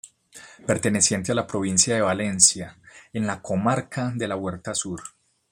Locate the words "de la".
4.15-4.35